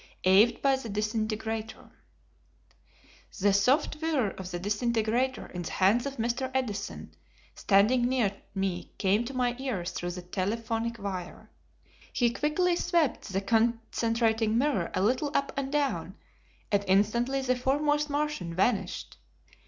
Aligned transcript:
Awed 0.25 0.63
by 0.63 0.77
the 0.77 0.89
Disintegrator. 0.89 1.91
The 3.39 3.53
soft 3.53 4.01
whirr 4.01 4.31
of 4.31 4.49
the 4.49 4.57
disintegrator 4.57 5.45
in 5.45 5.61
the 5.61 5.73
hands 5.73 6.07
of 6.07 6.17
Mr. 6.17 6.49
Edison 6.55 7.13
standing 7.53 8.05
near 8.09 8.33
me 8.55 8.93
came 8.97 9.25
to 9.25 9.35
my 9.35 9.55
ears 9.59 9.91
through 9.91 10.09
the 10.09 10.23
telephonic 10.23 10.97
wire. 10.97 11.51
He 12.11 12.31
quickly 12.31 12.75
swept 12.75 13.29
the 13.31 13.41
concentrating 13.41 14.57
mirror 14.57 14.89
a 14.95 15.03
little 15.03 15.29
up 15.37 15.53
and 15.55 15.71
down, 15.71 16.15
and 16.71 16.83
instantly 16.87 17.43
the 17.43 17.55
foremost 17.55 18.09
Martian 18.09 18.55
vanished! 18.55 19.17